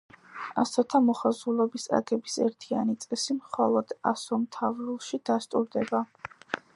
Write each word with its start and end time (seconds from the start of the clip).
ასოთა 0.61 0.99
მოხაზულობის 1.09 1.85
აგების 1.97 2.39
ერთიანი 2.45 2.97
წესი 3.05 3.37
მხოლოდ 3.41 3.95
ასომთავრულში 4.15 5.21
დასტურდება. 5.31 6.05